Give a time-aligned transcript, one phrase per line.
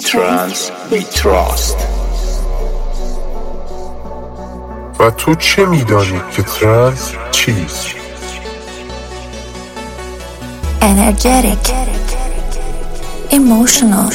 [0.00, 1.76] Trance, we trust
[4.98, 7.86] و تو چه میدانی که ترنس چیست؟
[10.80, 11.64] energetic
[13.30, 14.10] emotional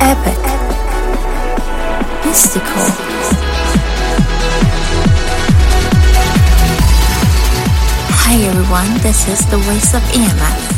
[0.00, 0.42] epic
[2.24, 2.88] mystical
[8.22, 10.77] Hi everyone, this is the voice of EMF.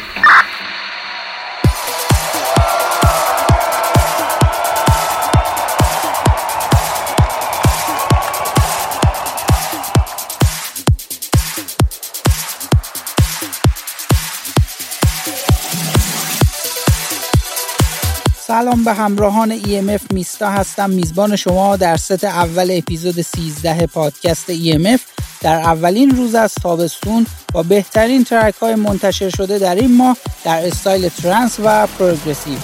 [18.61, 20.89] سلام به همراهان EMF میستا هستم.
[20.89, 24.99] میزبان شما در ست اول اپیزود 13 پادکست EMF
[25.41, 30.67] در اولین روز از تابستون با بهترین ترک های منتشر شده در این ماه در
[30.67, 32.57] استایل ترنس و پروگرسیو.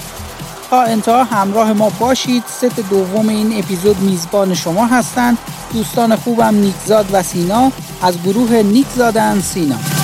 [0.70, 2.42] تا انتها همراه ما باشید.
[2.46, 5.38] ست دوم این اپیزود میزبان شما هستند.
[5.72, 7.72] دوستان خوبم نیکزاد و سینا.
[8.02, 9.97] از گروه نیکزادن سینا.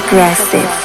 [0.00, 0.83] Progressive.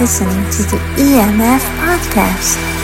[0.00, 2.75] Listening to the EMF podcast.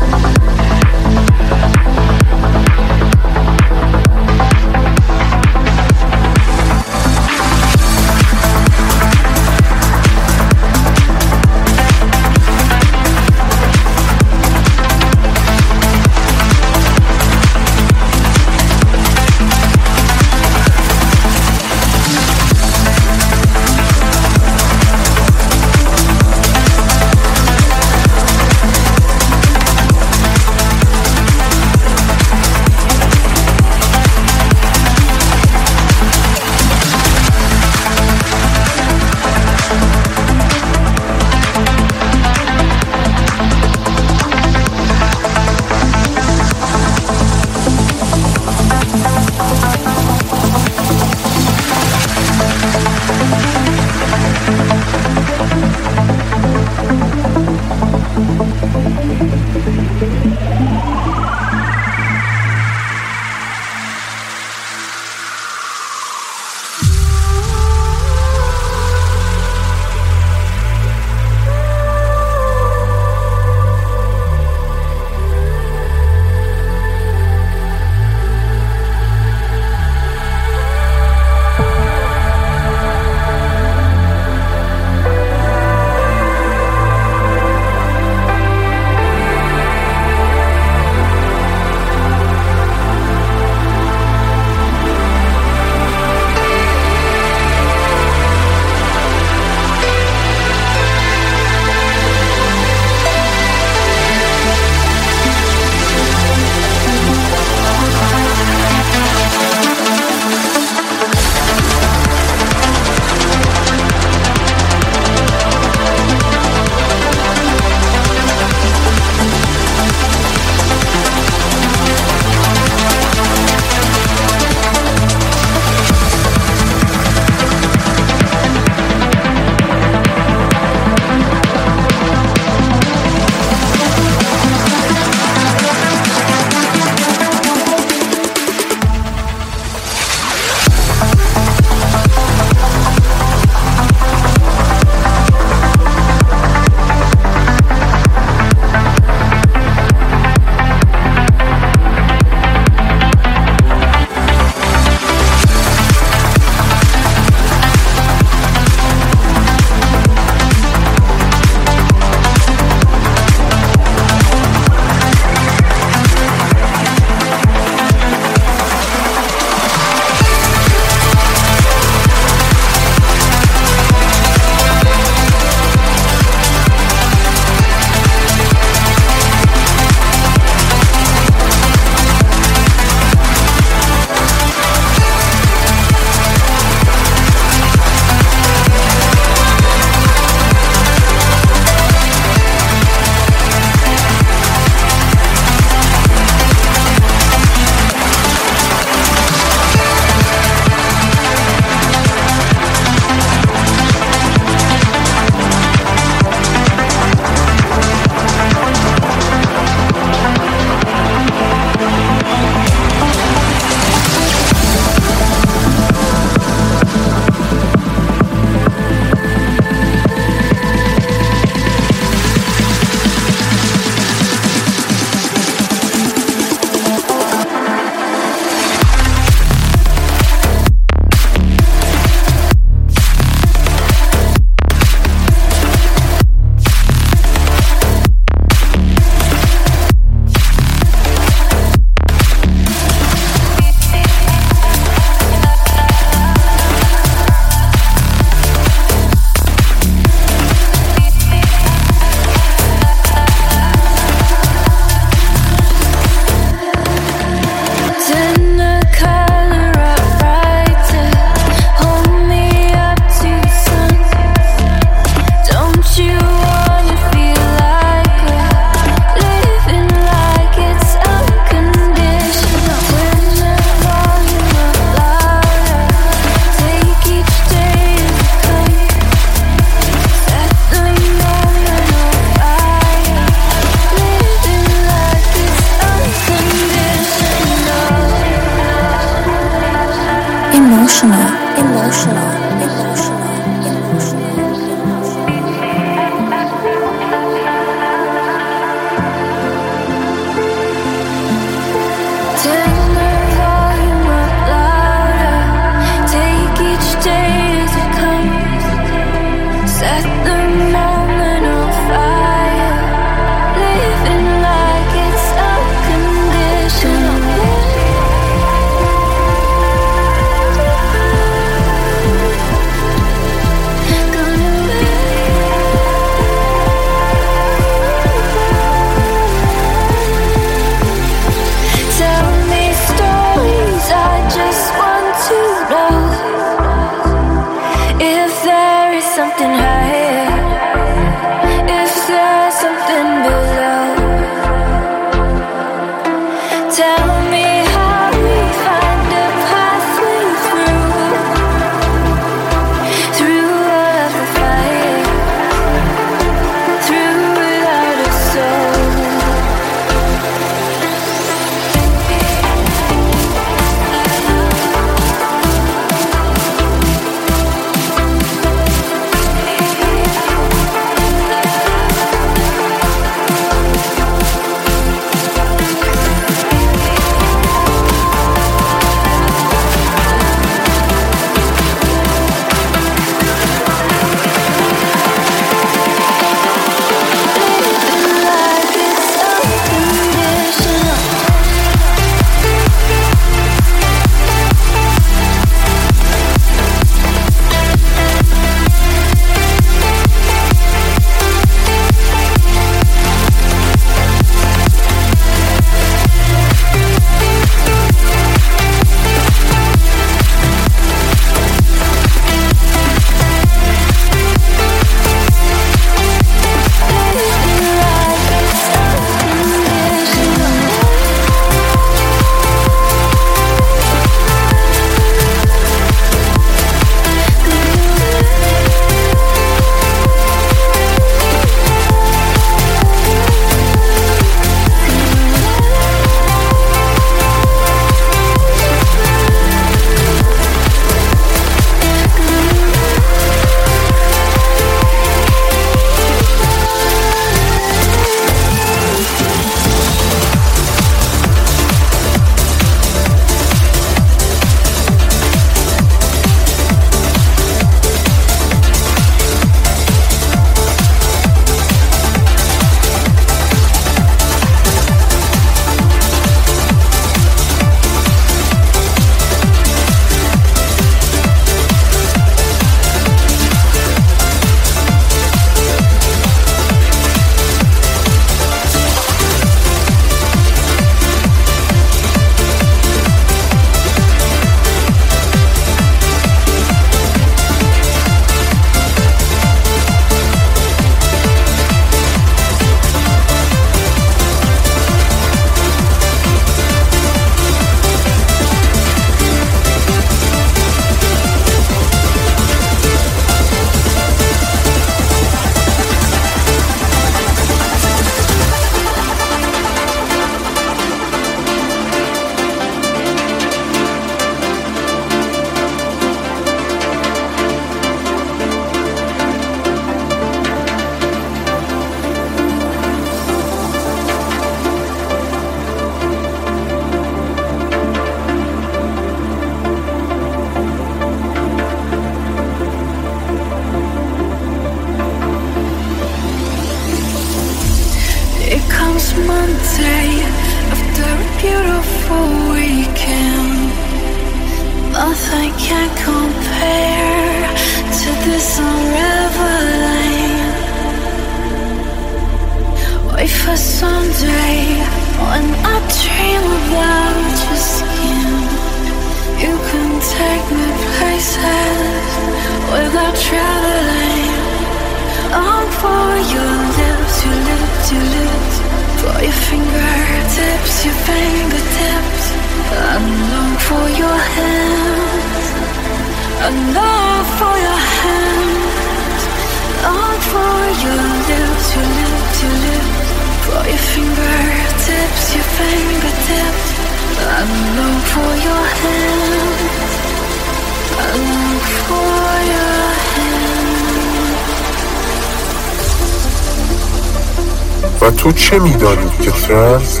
[598.50, 600.00] چه میدانی که ترنس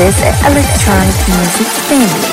[0.00, 2.29] This electronic music family.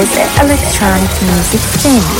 [0.00, 2.19] Is electronic music family.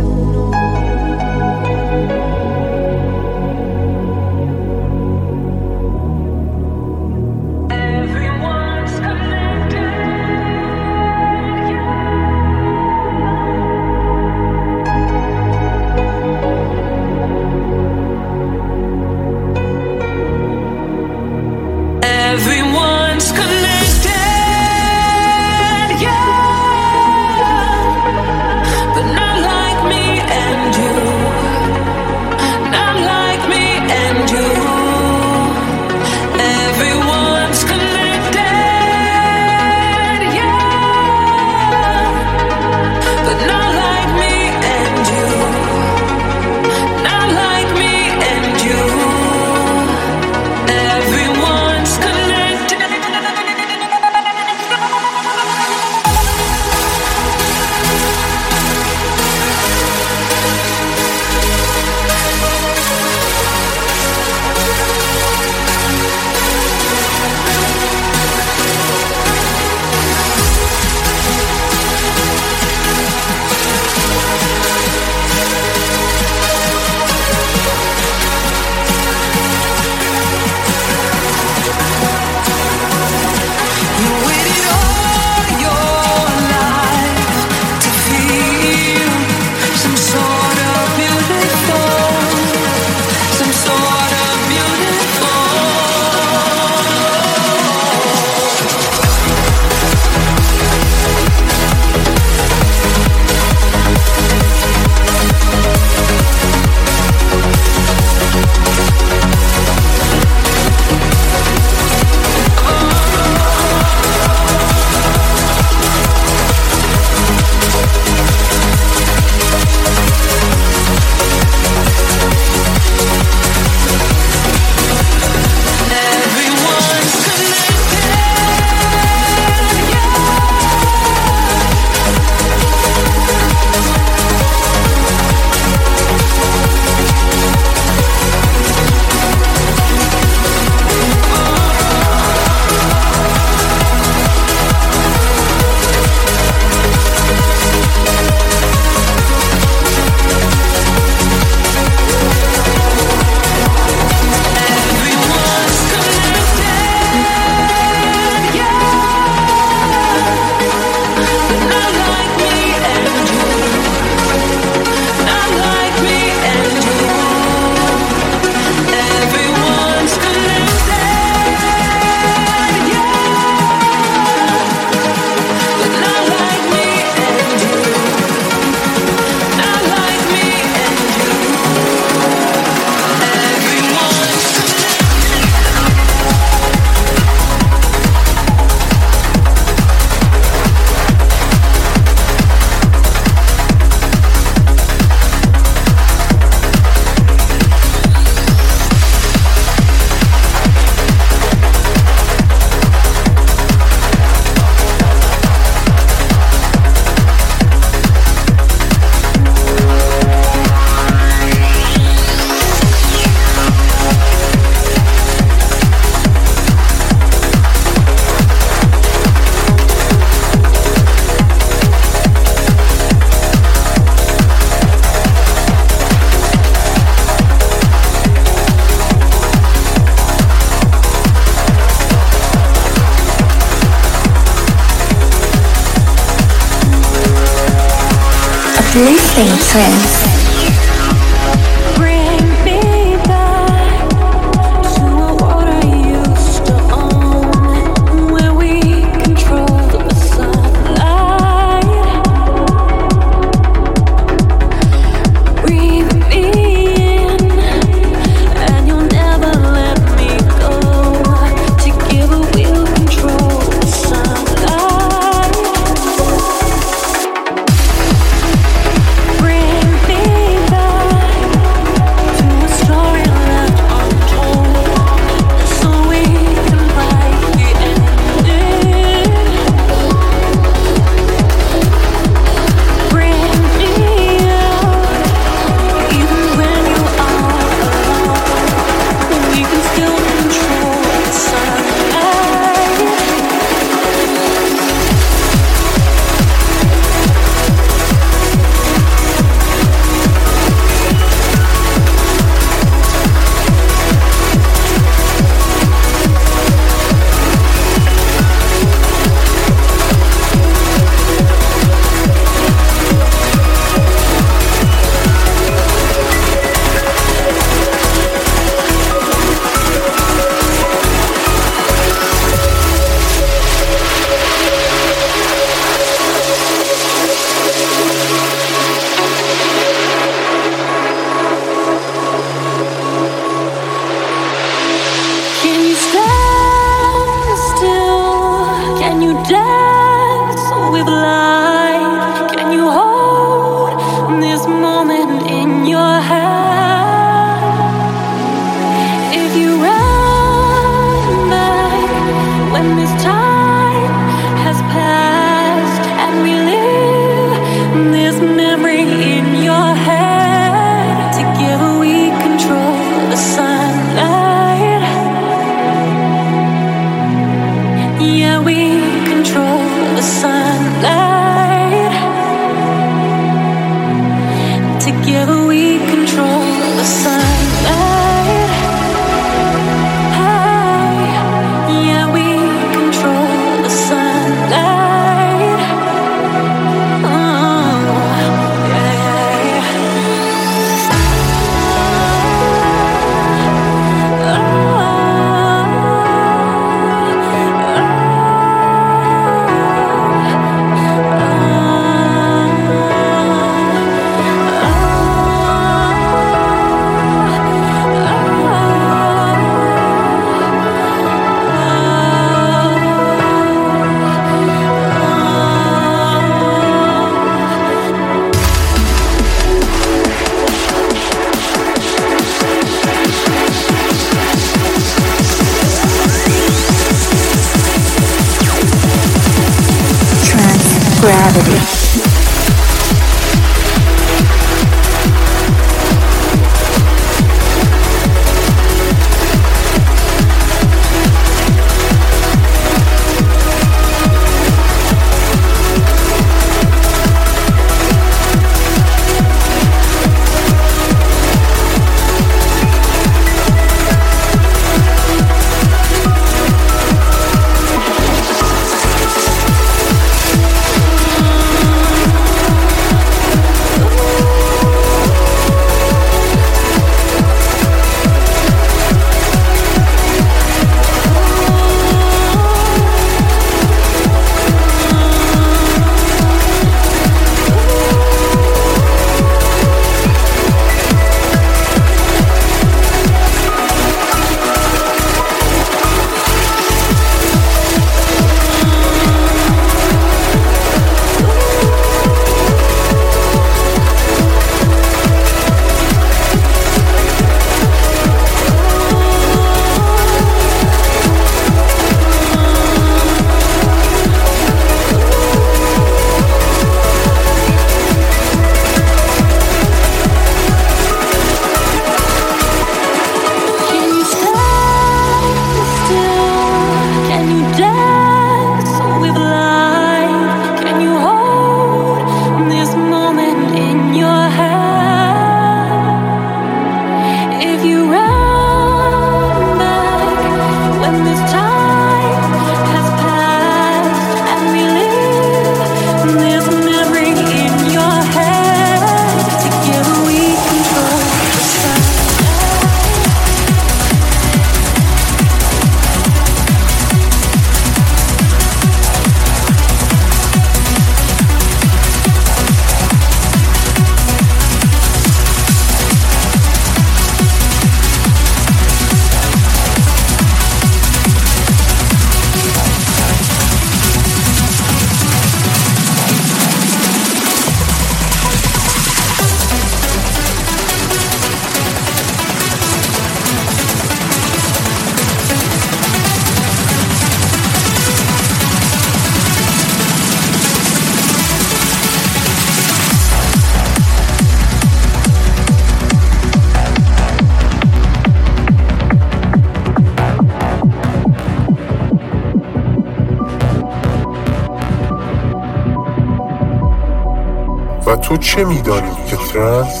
[598.31, 600.00] تو چه میدانی که ترنس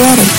[0.00, 0.31] energetic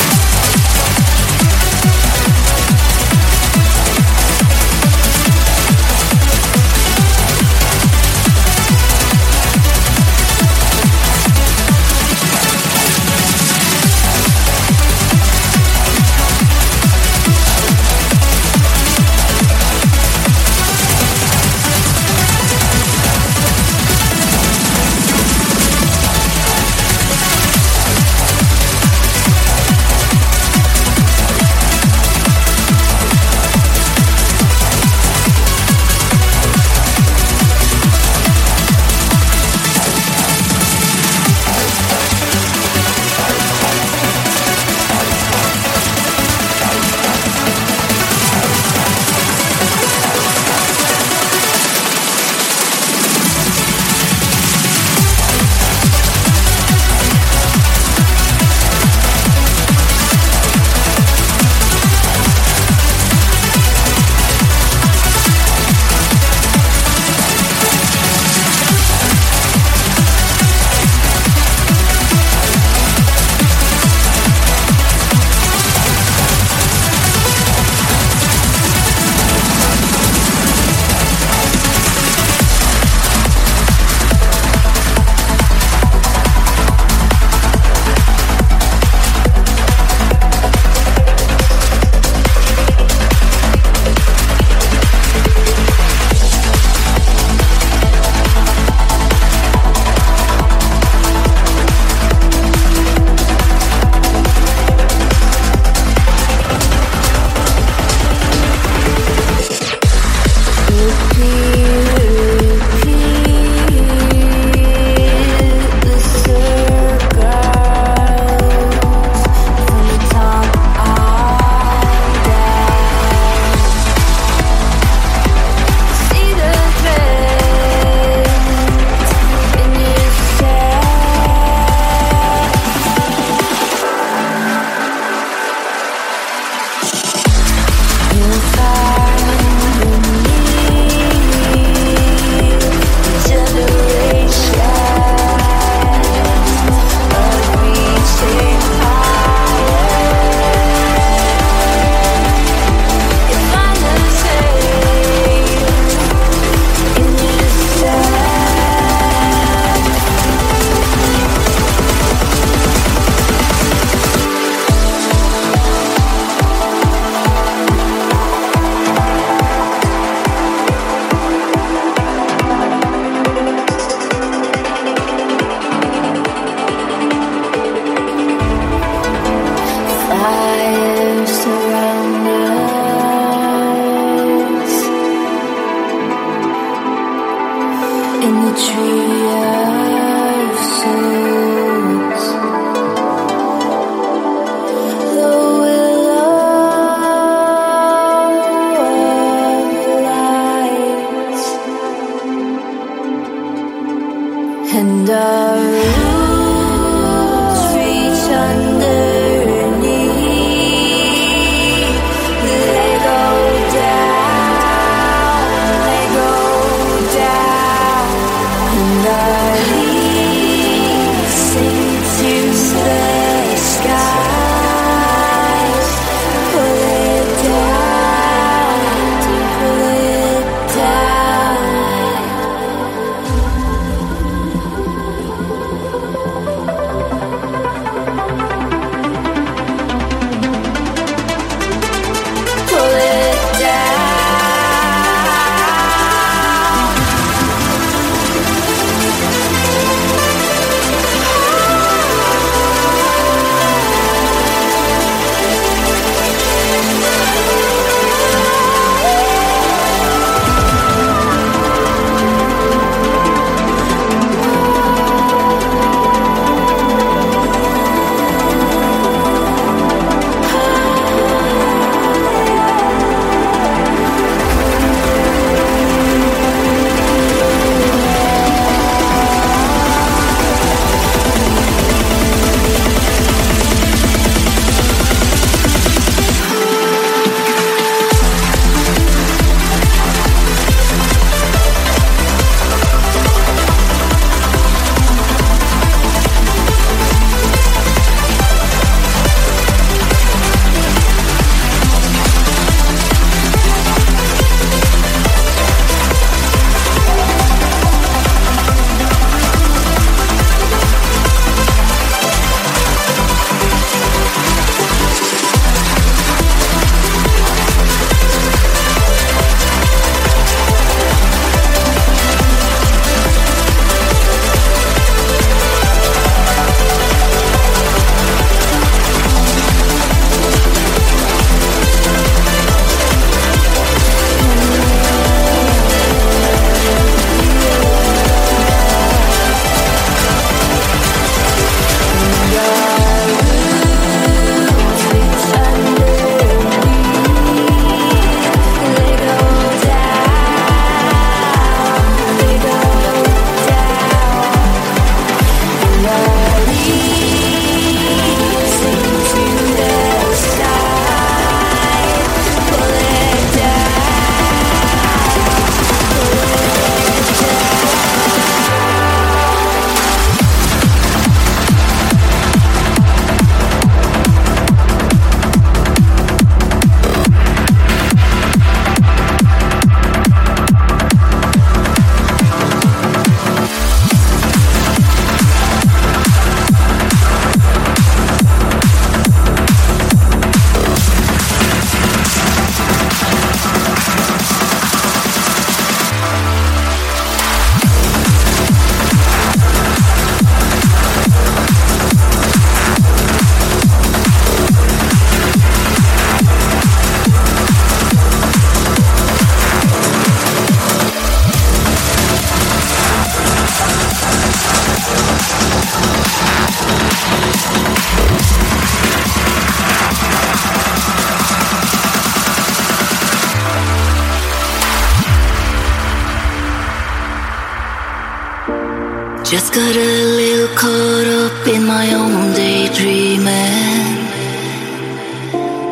[429.53, 434.17] Just got a little caught up in my own daydreaming.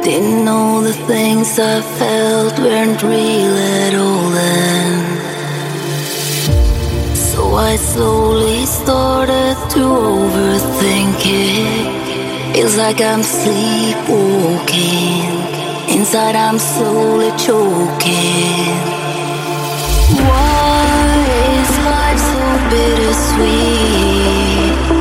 [0.01, 5.19] Didn't know the things I felt weren't real at all then.
[7.15, 12.55] So I slowly started to overthink it.
[12.55, 14.57] Feels like I'm sleepwalking.
[15.95, 19.00] Inside I'm slowly choking.
[23.11, 24.91] Bittersweet?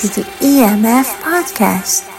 [0.00, 2.09] To the EMF podcast.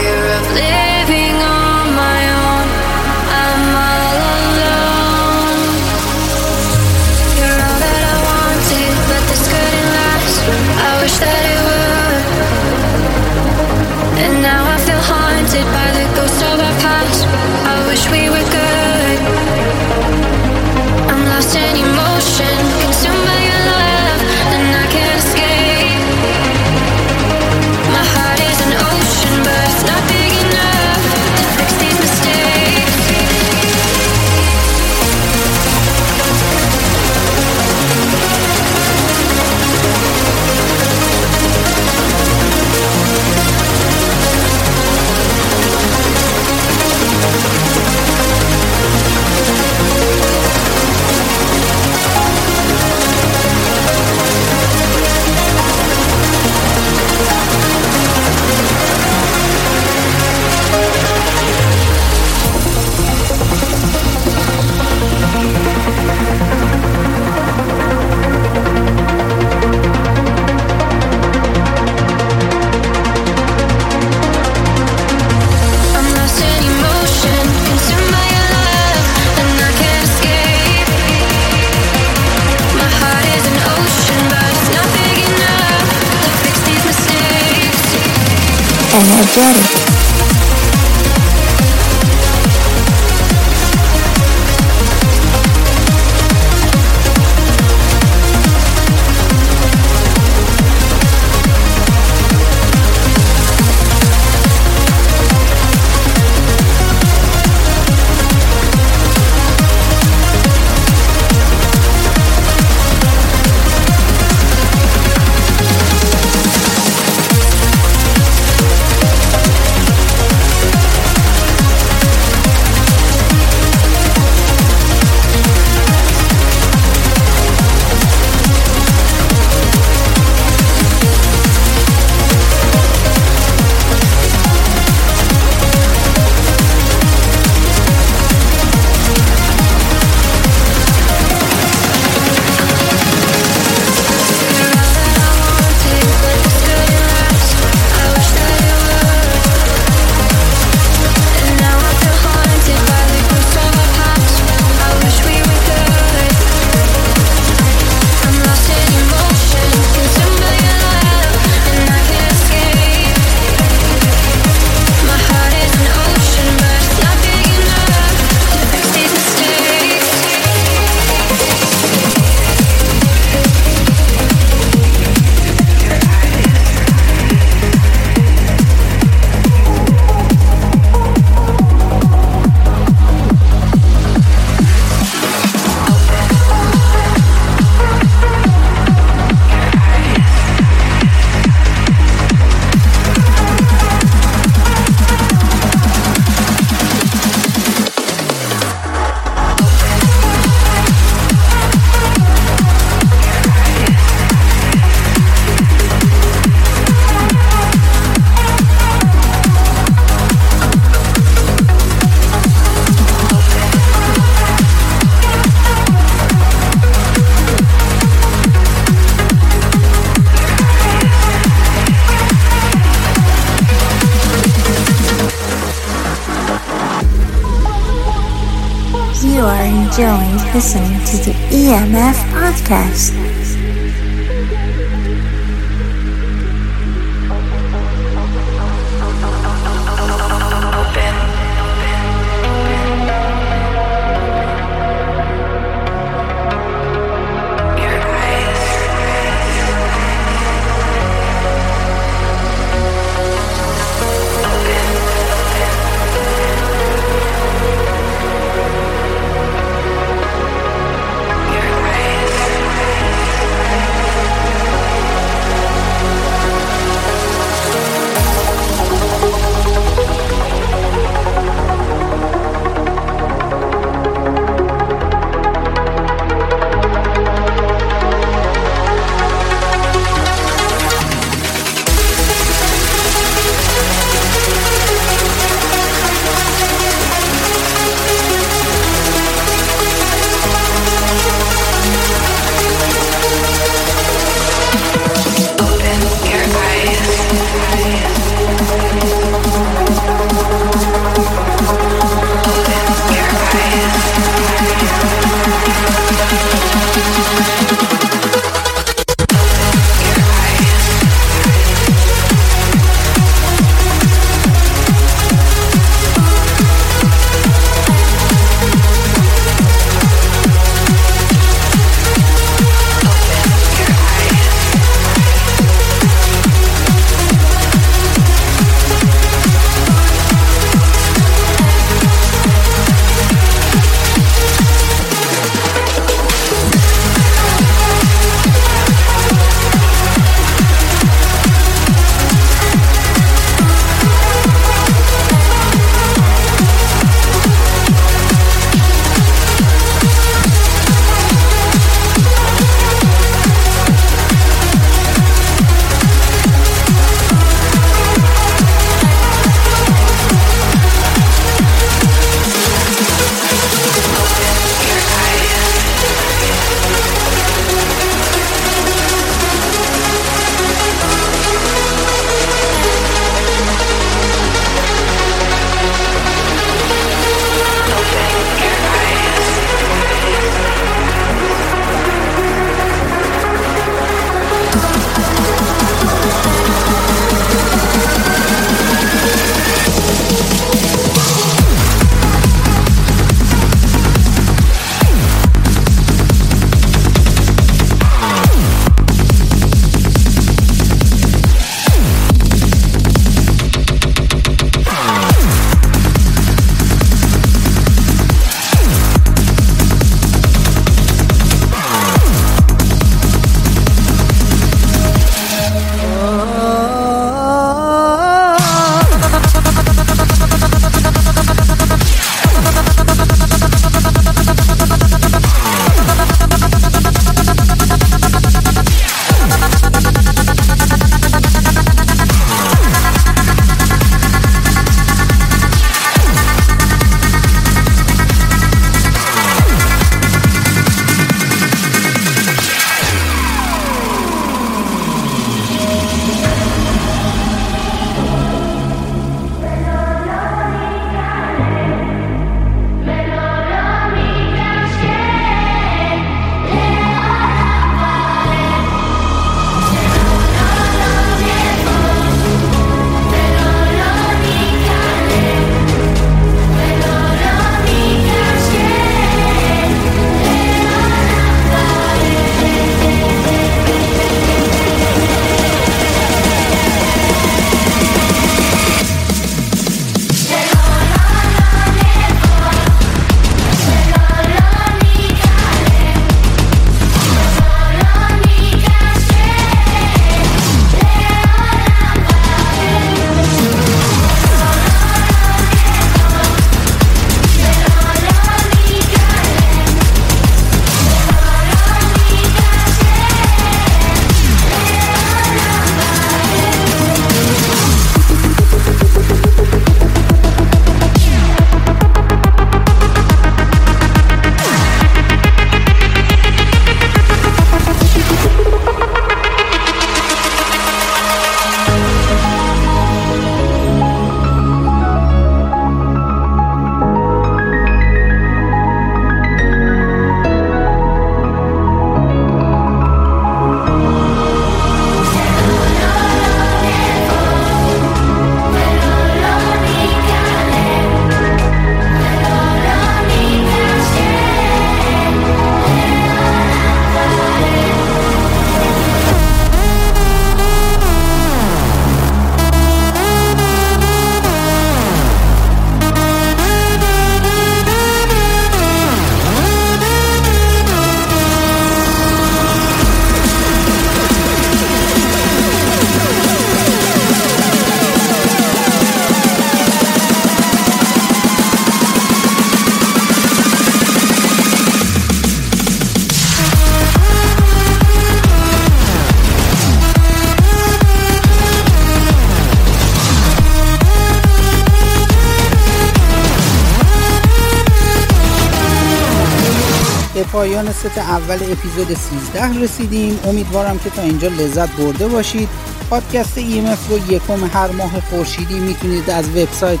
[591.10, 592.16] ست اول اپیزود
[592.52, 593.38] 13 رسیدیم.
[593.44, 595.68] امیدوارم که تا اینجا لذت برده باشید.
[596.10, 600.00] پادکست EMF رو یکم هر ماه خورشیدی می‌تونید از وبسایت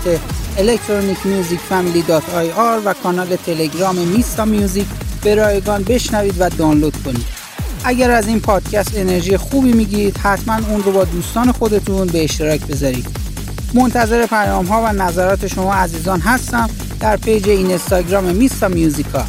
[0.56, 4.86] electronicmusicfamily.ir و کانال تلگرام میستا میوزیک
[5.22, 7.24] به رایگان بشنوید و دانلود کنید.
[7.84, 12.60] اگر از این پادکست انرژی خوبی می‌گیرید حتما اون رو با دوستان خودتون به اشتراک
[12.60, 13.06] بذارید.
[13.74, 16.70] منتظر پیام ها و نظرات شما عزیزان هستم
[17.00, 19.24] در پیج این اینستاگرام میستا میوزیکا.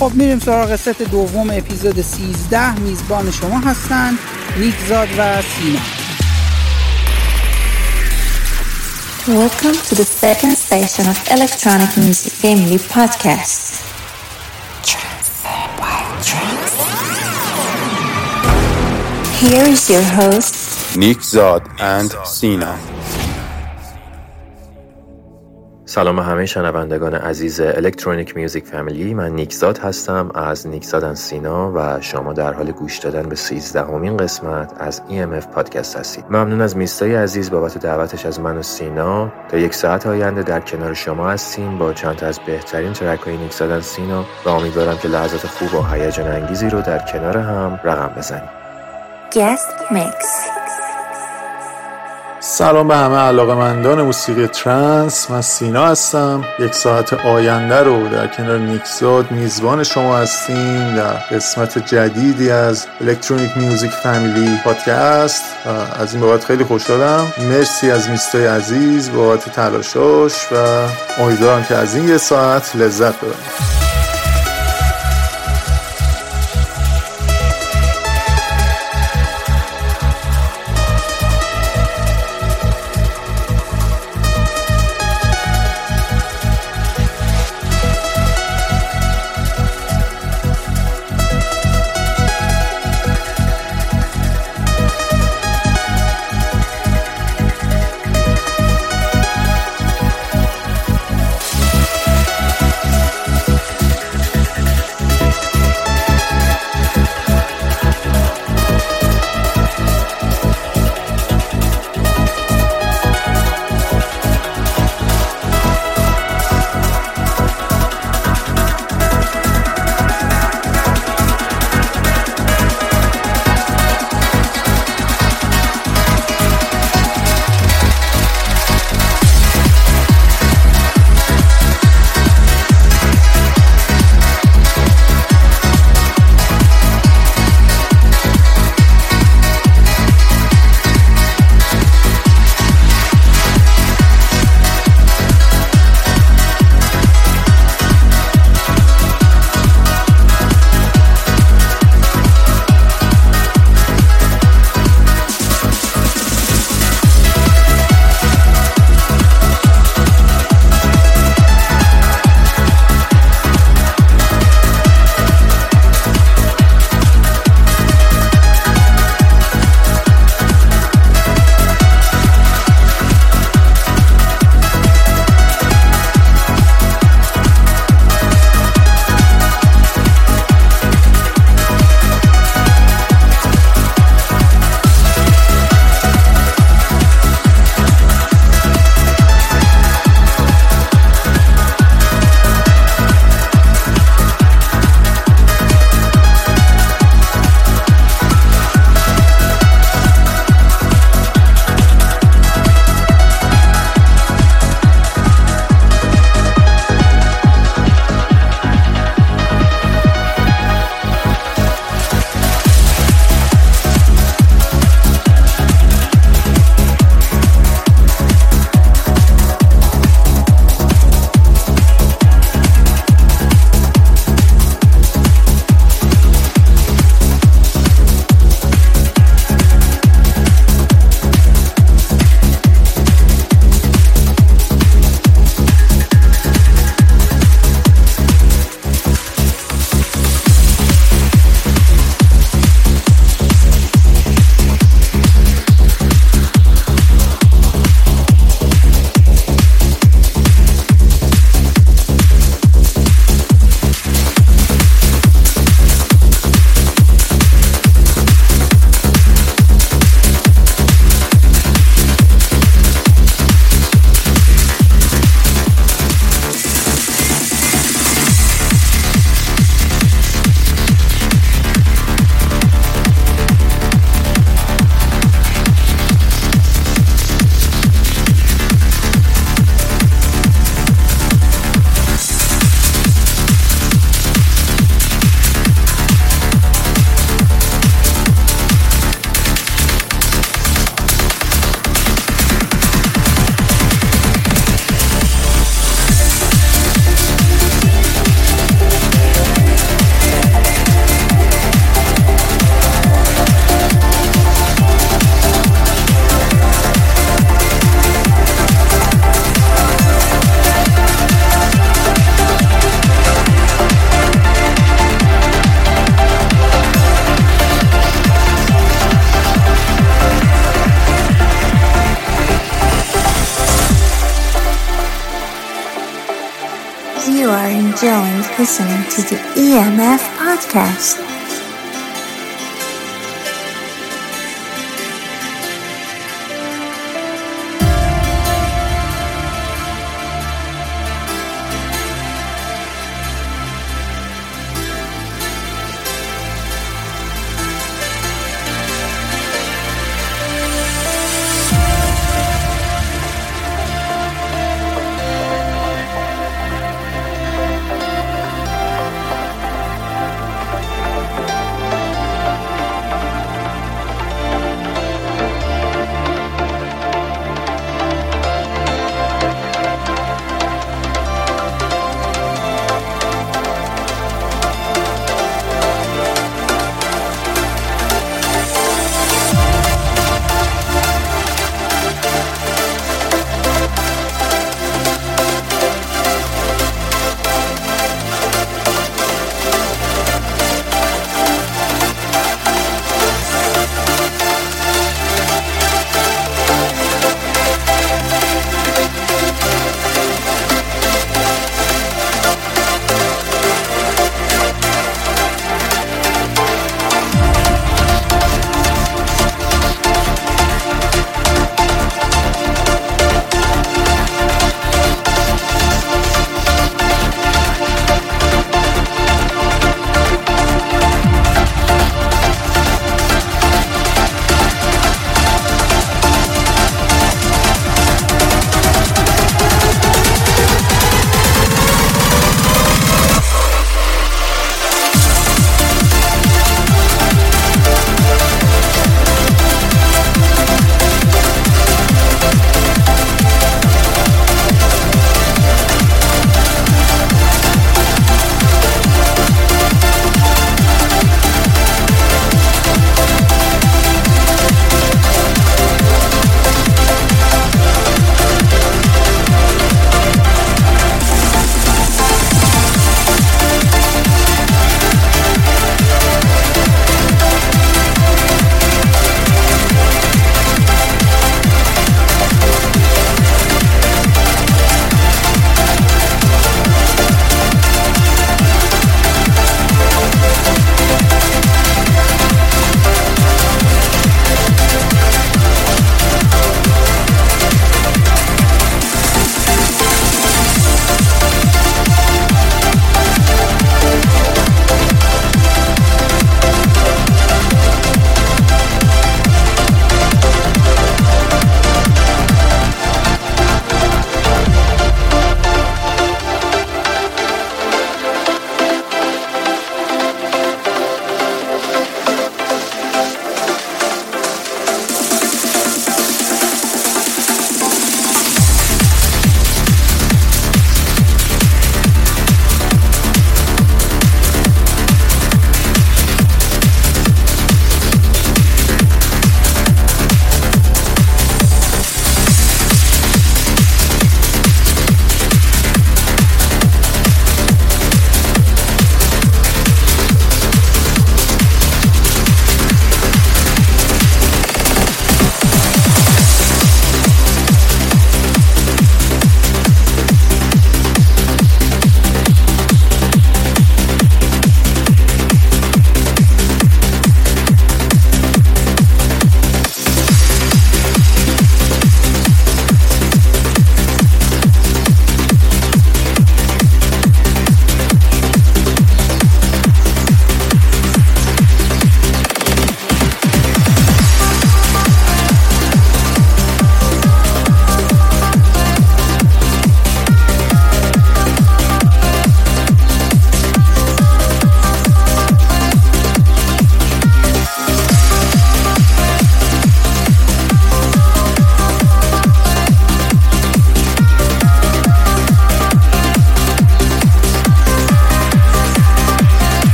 [0.00, 4.18] خب میریم سراغ ست دوم اپیزود 13 میزبان شما هستند
[4.58, 5.80] نیکزاد و سینا
[9.26, 13.62] Welcome to the second station of Electronic Music Family Podcast.
[19.42, 20.52] Here is your host,
[20.96, 22.89] Nick Zod and Sina.
[25.90, 32.32] سلام همه شنوندگان عزیز الکترونیک میوزیک فامیلی من نیکزاد هستم از نیکزاد سینا و شما
[32.32, 36.24] در حال گوش دادن به 13 همین قسمت از EMF پادکست هستید.
[36.30, 39.32] ممنون از میستای عزیز بابت دعوتش از من و سینا.
[39.48, 43.36] تا یک ساعت آینده در کنار شما هستیم با چند تا از بهترین ترک های
[43.36, 48.14] نیکزاد سینا و امیدوارم که لحظات خوب و هیجان انگیزی رو در کنار هم رقم
[48.16, 48.50] بزنیم.
[49.30, 50.79] Guest Mix.
[52.42, 56.44] سلام به همه علاقه مندان موسیقی ترنس من سینا هستم.
[56.58, 63.56] یک ساعت آینده رو در کنار نیکزاد میزبان شما هستیم در قسمت جدیدی از الکترونیک
[63.56, 65.42] میوزیک فامیلی پادکست
[66.00, 67.32] از این بابت خیلی خوشحالم.
[67.38, 70.56] مرسی از میستای عزیز بابت تلاشاش و
[71.22, 73.89] امیدوارم که از این یه ساعت لذت ببرید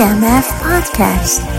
[0.00, 1.49] EMF podcast.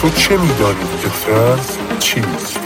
[0.00, 2.58] تو چه میدانی که ترنس چیست؟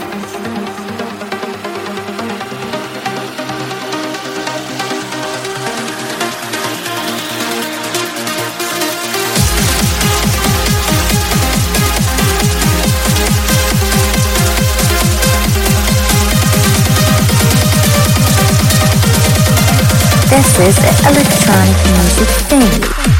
[20.31, 23.14] This is the electronic music family.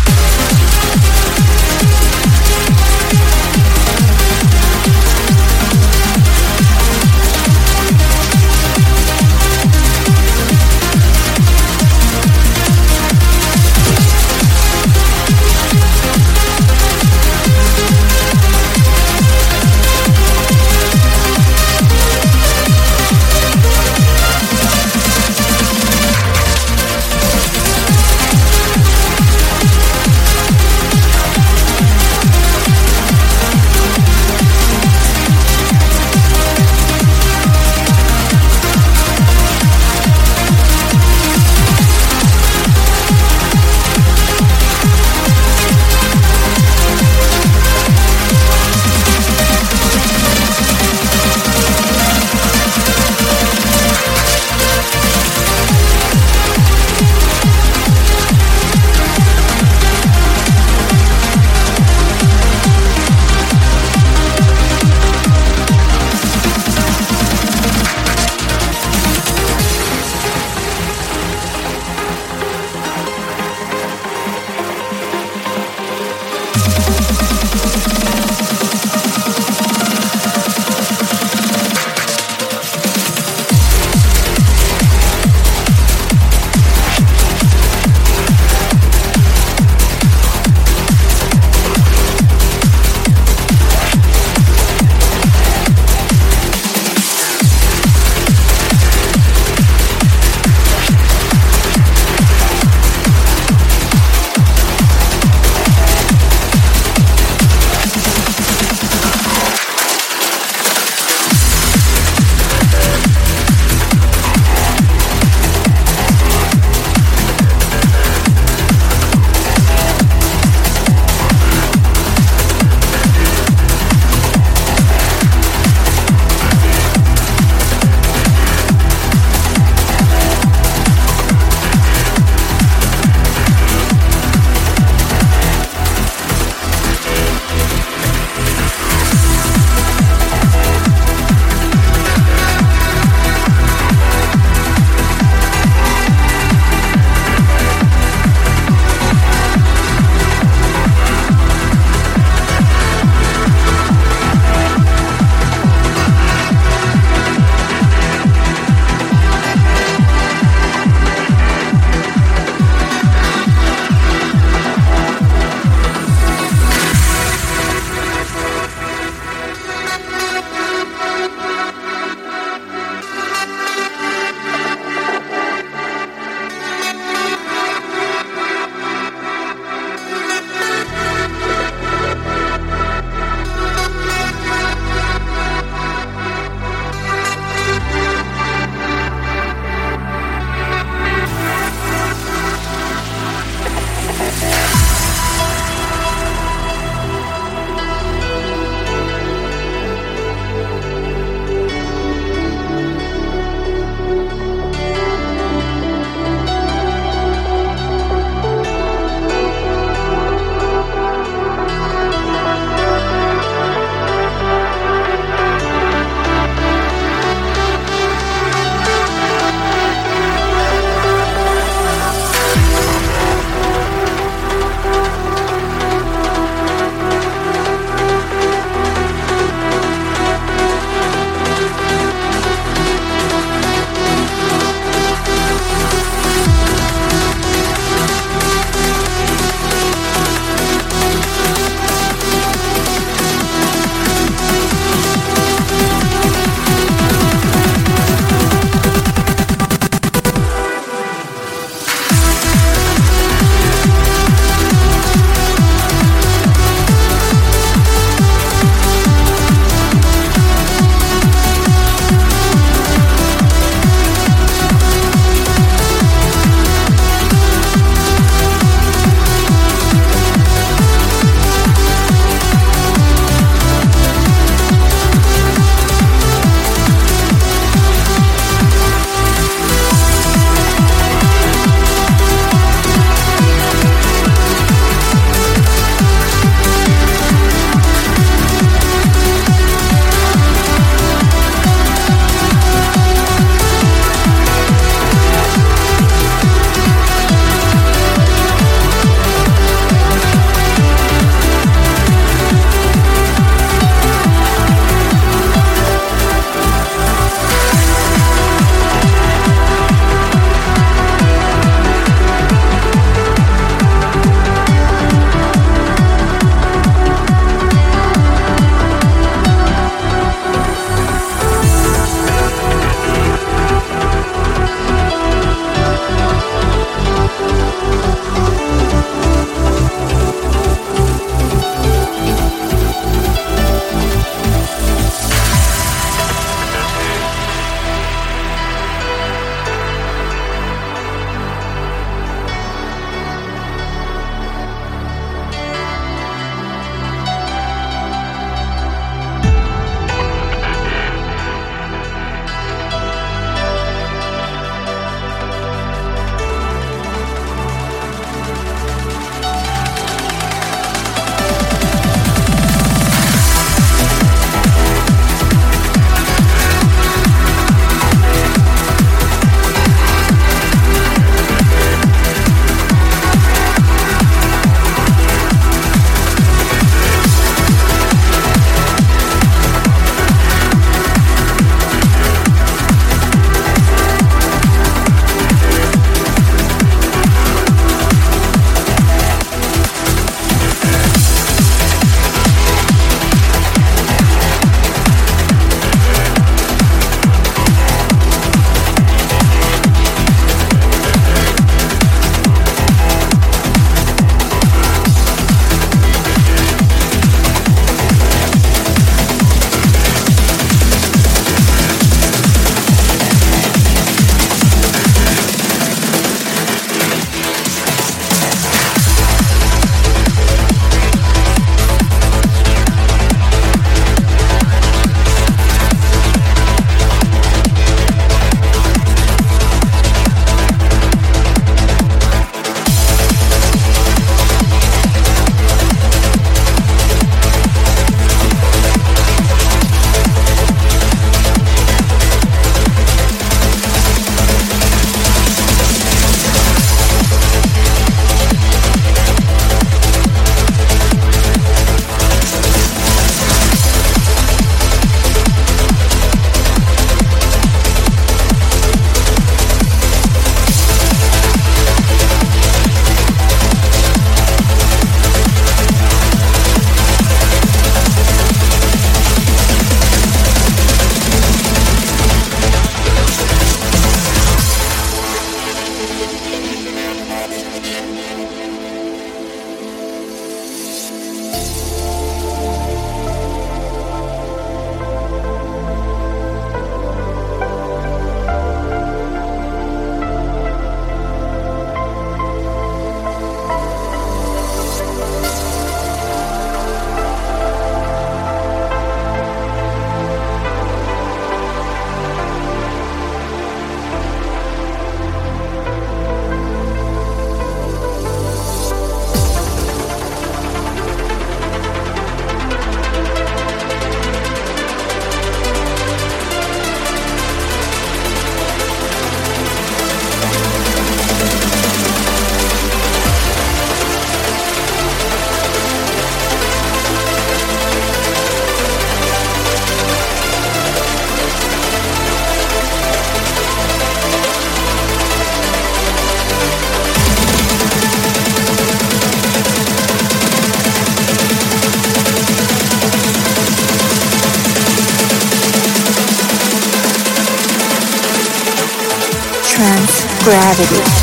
[550.76, 551.15] Gravity.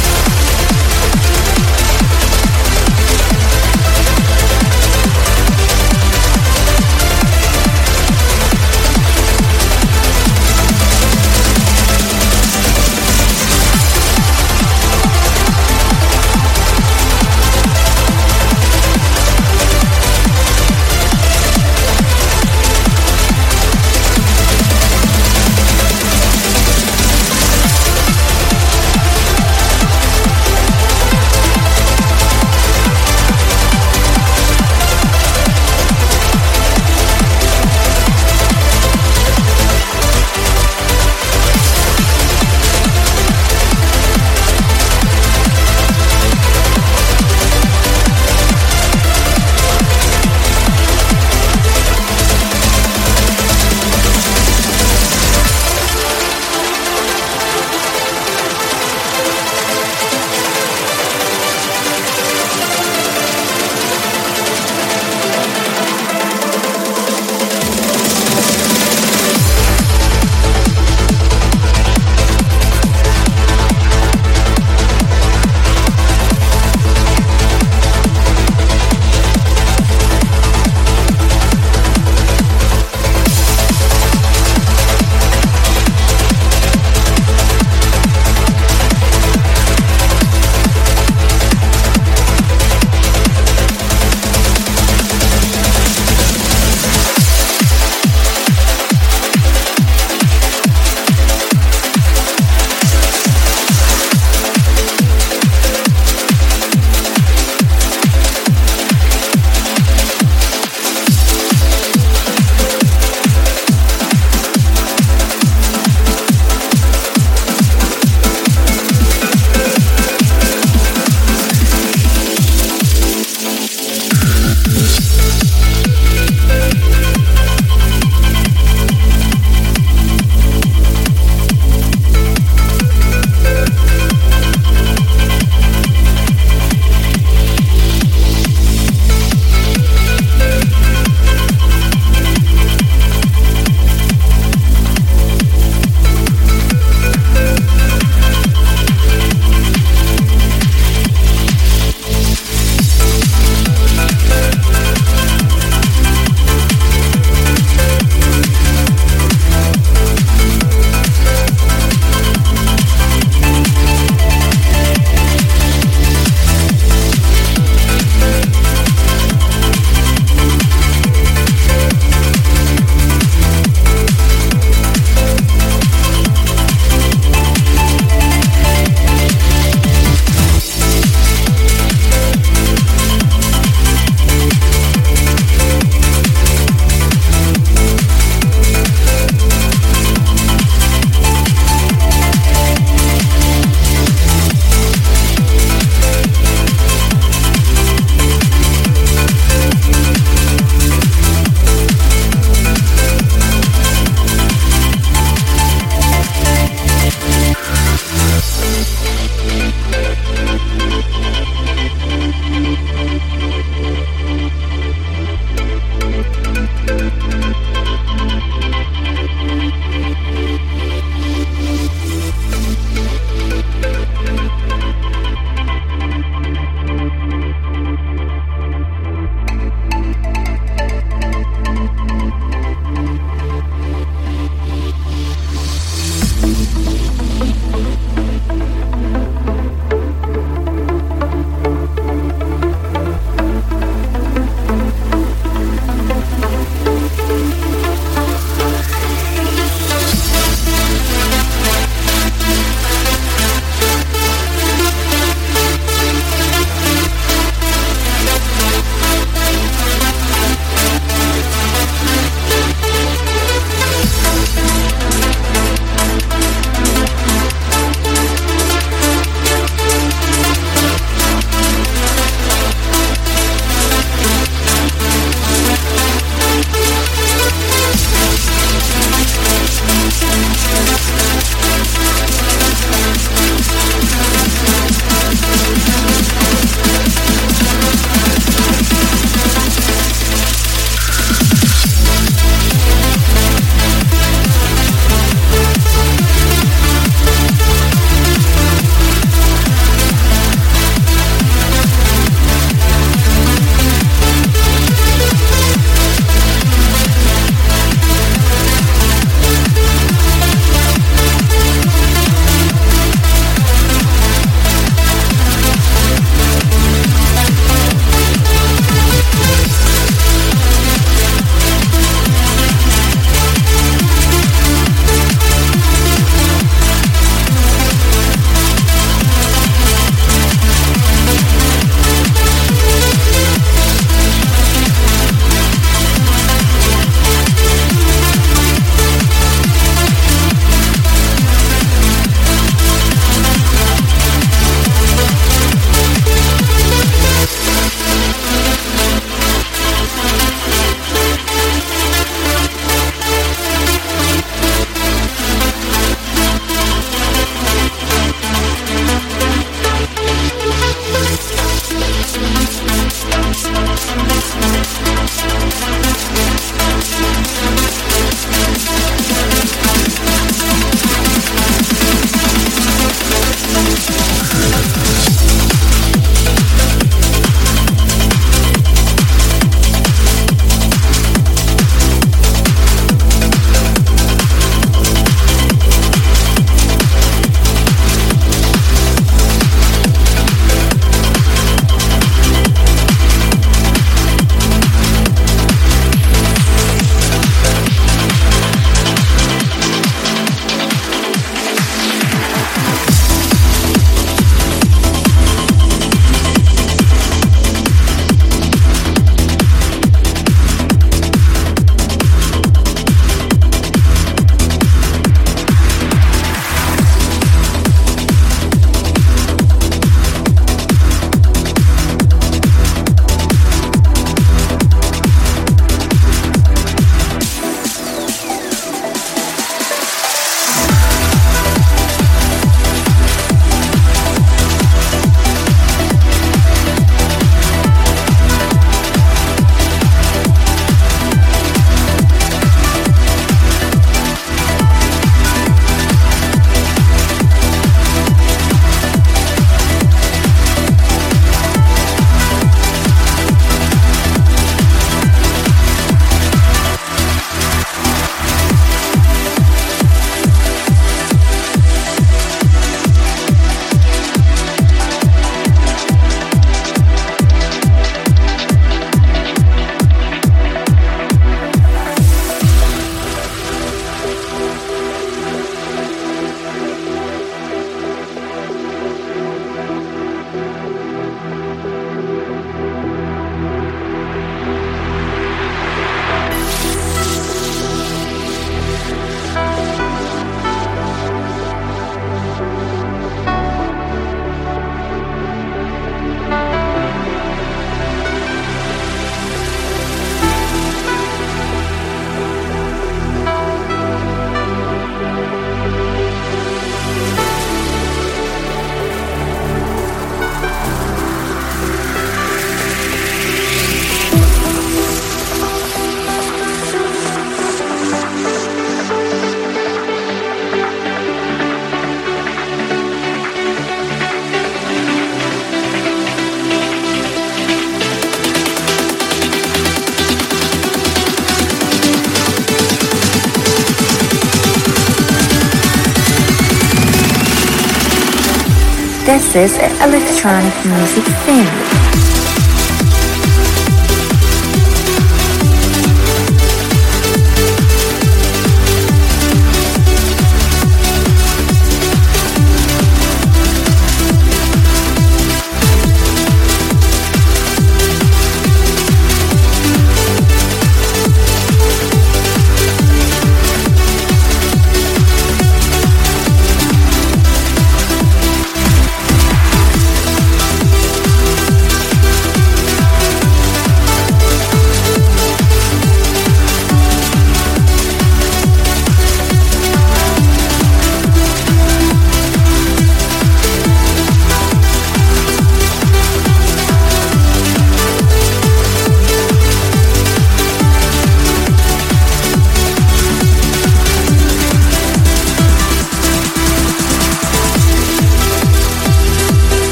[539.56, 541.83] Is electronic music family.